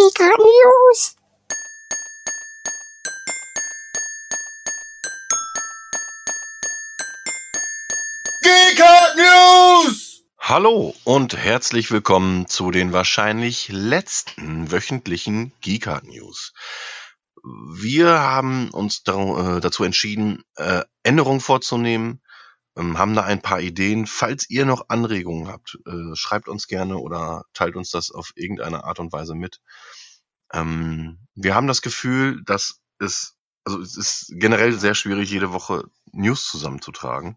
[0.00, 1.16] News!
[10.38, 16.54] Hallo und herzlich willkommen zu den wahrscheinlich letzten wöchentlichen Geeker News.
[17.44, 22.22] Wir haben uns äh, dazu entschieden, äh, Änderungen vorzunehmen,
[22.76, 24.06] haben da ein paar Ideen.
[24.06, 28.84] Falls ihr noch Anregungen habt, äh, schreibt uns gerne oder teilt uns das auf irgendeine
[28.84, 29.60] Art und Weise mit.
[30.52, 35.84] Ähm, wir haben das Gefühl, dass es, also es ist generell sehr schwierig, jede Woche
[36.12, 37.36] News zusammenzutragen.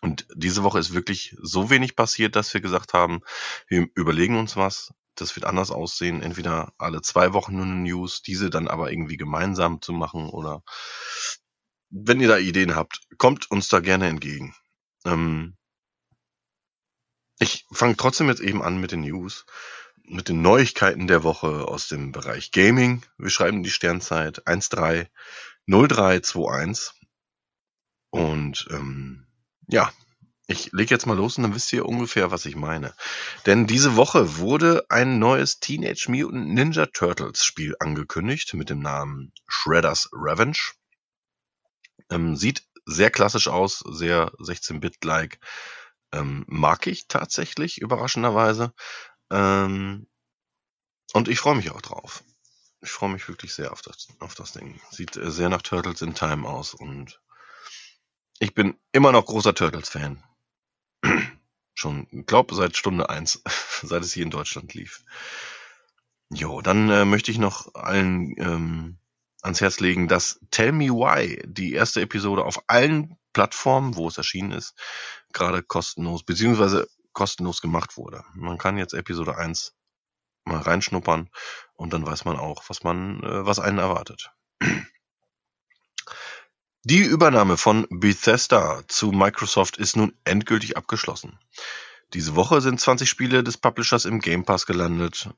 [0.00, 3.20] Und diese Woche ist wirklich so wenig passiert, dass wir gesagt haben,
[3.68, 4.92] wir überlegen uns was.
[5.14, 6.22] Das wird anders aussehen.
[6.22, 10.62] Entweder alle zwei Wochen nur eine News, diese dann aber irgendwie gemeinsam zu machen oder
[11.96, 14.54] wenn ihr da Ideen habt, kommt uns da gerne entgegen.
[15.04, 15.56] Ähm
[17.38, 19.46] ich fange trotzdem jetzt eben an mit den News,
[20.04, 23.02] mit den Neuigkeiten der Woche aus dem Bereich Gaming.
[23.18, 26.92] Wir schreiben die Sternzeit 130321.
[28.10, 29.26] Und ähm,
[29.66, 29.90] ja,
[30.46, 32.94] ich lege jetzt mal los und dann wisst ihr ungefähr, was ich meine.
[33.46, 39.32] Denn diese Woche wurde ein neues Teenage Mutant Ninja Turtles Spiel angekündigt mit dem Namen
[39.48, 40.58] Shredder's Revenge.
[42.10, 45.38] Ähm, sieht sehr klassisch aus, sehr 16-Bit-like.
[46.12, 48.72] Ähm, mag ich tatsächlich, überraschenderweise.
[49.30, 50.06] Ähm,
[51.12, 52.24] und ich freue mich auch drauf.
[52.80, 54.80] Ich freue mich wirklich sehr auf das, auf das Ding.
[54.90, 57.20] Sieht äh, sehr nach Turtles in Time aus und
[58.38, 60.22] ich bin immer noch großer Turtles-Fan.
[61.74, 63.42] Schon, glaube seit Stunde eins,
[63.82, 65.04] seit es hier in Deutschland lief.
[66.30, 68.98] Jo, dann äh, möchte ich noch allen ähm,
[69.44, 74.16] ans Herz legen, dass Tell Me Why, die erste Episode auf allen Plattformen, wo es
[74.16, 74.74] erschienen ist,
[75.32, 78.24] gerade kostenlos, beziehungsweise kostenlos gemacht wurde.
[78.34, 79.74] Man kann jetzt Episode 1
[80.44, 81.30] mal reinschnuppern
[81.74, 84.30] und dann weiß man auch, was man, äh, was einen erwartet.
[86.86, 91.38] Die Übernahme von Bethesda zu Microsoft ist nun endgültig abgeschlossen.
[92.12, 95.30] Diese Woche sind 20 Spiele des Publishers im Game Pass gelandet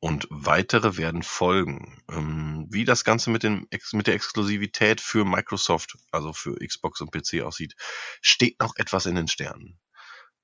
[0.00, 2.02] und weitere werden folgen.
[2.10, 7.12] Ähm, wie das Ganze mit, dem, mit der Exklusivität für Microsoft, also für Xbox und
[7.12, 7.76] PC aussieht,
[8.22, 9.78] steht noch etwas in den Sternen.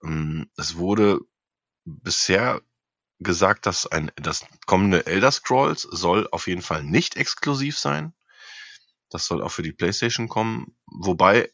[0.04, 1.20] Ähm, es wurde
[1.84, 2.60] bisher
[3.18, 8.12] gesagt, dass ein, das kommende Elder Scrolls soll auf jeden Fall nicht exklusiv sein.
[9.08, 11.50] Das soll auch für die PlayStation kommen, wobei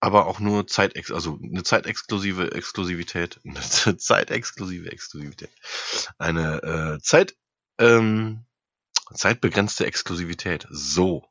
[0.00, 5.50] aber auch nur Zeit, also eine zeitexklusive Exklusivität, eine zeitexklusive Exklusivität,
[6.18, 6.62] eine
[6.96, 7.36] äh, Zeit,
[7.78, 8.46] ähm,
[9.14, 10.66] zeitbegrenzte Exklusivität.
[10.70, 11.24] So,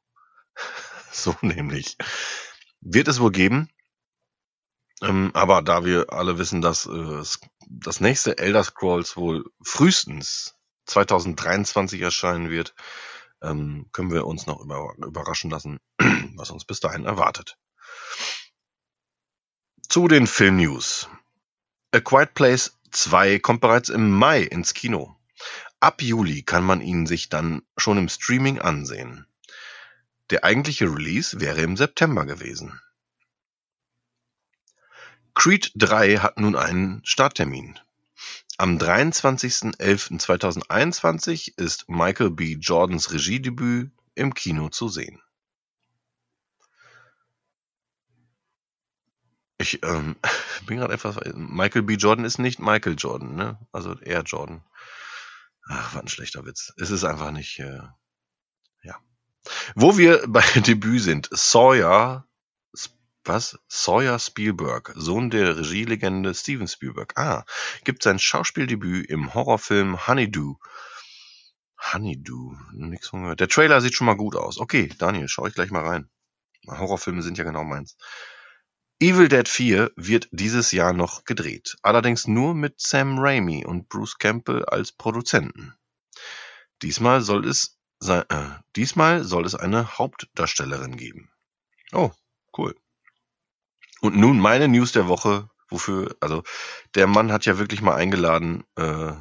[1.12, 1.98] so nämlich
[2.82, 3.70] wird es wohl geben.
[5.02, 7.24] Ähm, aber da wir alle wissen, dass äh,
[7.70, 10.56] das nächste Elder Scrolls wohl frühestens
[10.86, 12.74] 2023 erscheinen wird,
[13.42, 15.80] ähm, können wir uns noch über, überraschen lassen,
[16.36, 17.58] was uns bis dahin erwartet.
[19.88, 21.08] Zu den Filmnews.
[21.92, 25.16] A Quiet Place 2 kommt bereits im Mai ins Kino.
[25.80, 29.28] Ab Juli kann man ihn sich dann schon im Streaming ansehen.
[30.32, 32.82] Der eigentliche Release wäre im September gewesen.
[35.34, 37.80] Creed 3 hat nun einen Starttermin.
[38.58, 42.58] Am 23.11.2021 ist Michael B.
[42.60, 45.22] Jordans Regiedebüt im Kino zu sehen.
[49.66, 50.16] Ich ähm,
[50.68, 51.18] bin gerade etwas.
[51.34, 51.96] Michael B.
[51.96, 53.58] Jordan ist nicht Michael Jordan, ne?
[53.72, 54.64] Also er Jordan.
[55.68, 56.72] Ach, was ein schlechter Witz.
[56.78, 57.58] Es ist einfach nicht.
[57.58, 57.82] Äh,
[58.84, 59.00] ja.
[59.74, 62.28] Wo wir bei Debüt sind, Sawyer
[63.28, 63.58] was?
[63.68, 67.44] Sawyer Spielberg, Sohn der Regielegende Steven Spielberg, ah,
[67.84, 70.58] gibt sein Schauspieldebüt im Horrorfilm Honeydew.
[71.92, 73.40] Honeydew, nix von gehört.
[73.40, 74.60] Der Trailer sieht schon mal gut aus.
[74.60, 76.08] Okay, Daniel, schau ich gleich mal rein.
[76.68, 77.98] Horrorfilme sind ja genau meins.
[79.02, 84.18] Evil Dead 4 wird dieses Jahr noch gedreht, allerdings nur mit Sam Raimi und Bruce
[84.18, 85.74] Campbell als Produzenten.
[86.82, 87.78] Diesmal soll es,
[88.08, 88.24] äh,
[88.76, 91.30] diesmal soll es eine Hauptdarstellerin geben.
[91.92, 92.12] Oh,
[92.58, 92.74] cool.
[94.00, 96.44] Und nun meine News der Woche, wofür, also
[96.96, 99.12] der Mann hat ja wirklich mal eingeladen, äh,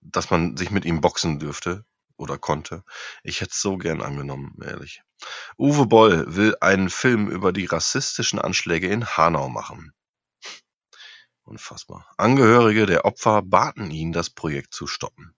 [0.00, 1.84] dass man sich mit ihm boxen dürfte
[2.18, 2.84] oder konnte.
[3.22, 5.02] Ich hätte es so gern angenommen, ehrlich.
[5.56, 9.92] Uwe Boll will einen Film über die rassistischen Anschläge in Hanau machen.
[11.42, 12.06] Unfassbar.
[12.18, 15.34] Angehörige der Opfer baten ihn, das Projekt zu stoppen.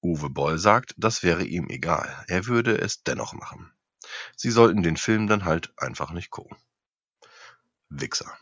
[0.00, 2.24] Uwe Boll sagt, das wäre ihm egal.
[2.28, 3.72] Er würde es dennoch machen.
[4.36, 6.56] Sie sollten den Film dann halt einfach nicht gucken.
[7.88, 8.32] Wichser.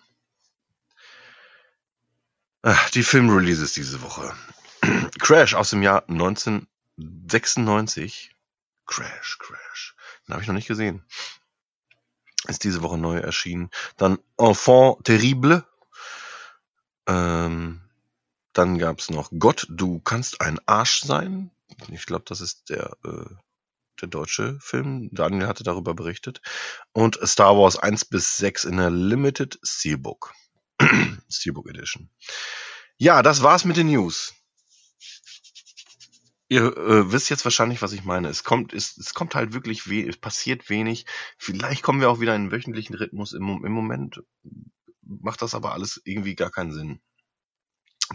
[2.63, 4.35] Ah, die Filmreleases diese Woche.
[5.21, 8.35] Crash aus dem Jahr 19, 96.
[8.87, 9.97] Crash, Crash.
[10.27, 11.05] Den habe ich noch nicht gesehen.
[12.47, 13.71] Ist diese Woche neu erschienen.
[13.97, 15.65] Dann Enfant Terrible.
[17.09, 17.83] Ähm,
[18.53, 21.51] dann gab's noch Gott, du kannst ein Arsch sein.
[21.89, 23.27] Ich glaube, das ist der, äh,
[24.01, 25.11] der deutsche Film.
[25.13, 26.41] Daniel hatte darüber berichtet.
[26.93, 30.33] Und Star Wars 1 bis 6 in der Limited Steelbook.
[31.31, 32.11] Steelbook Edition.
[32.97, 34.35] Ja, das war's mit den News.
[36.49, 38.29] Ihr äh, wisst jetzt wahrscheinlich, was ich meine.
[38.29, 41.07] Es kommt, es, es kommt halt wirklich weh, es passiert wenig.
[41.39, 43.33] Vielleicht kommen wir auch wieder in einen wöchentlichen Rhythmus.
[43.33, 44.23] Im, Im Moment
[45.03, 47.01] macht das aber alles irgendwie gar keinen Sinn.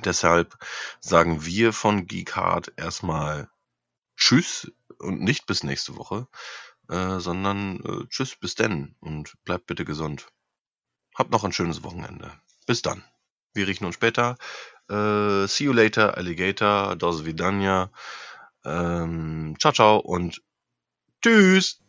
[0.06, 0.58] Deshalb
[1.02, 3.50] sagen wir von Geekhard erstmal
[4.16, 6.28] Tschüss und nicht bis nächste Woche,
[6.88, 10.28] äh, sondern äh, Tschüss bis denn und bleibt bitte gesund.
[11.16, 12.32] Habt noch ein schönes Wochenende.
[12.66, 13.04] Bis dann.
[13.54, 14.38] Wir riechen uns später.
[14.92, 17.90] Äh, see you later, Alligator, dos vidania.
[18.66, 20.42] Ähm, ciao, ciao und
[21.22, 21.80] tschüss.